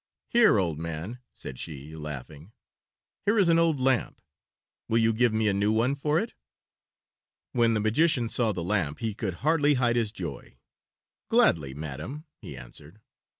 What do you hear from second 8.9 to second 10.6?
he could hardly hide his joy.